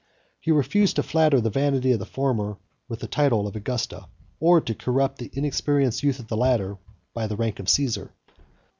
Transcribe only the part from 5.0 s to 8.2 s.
the inexperienced youth of the latter by the rank of Cæsar.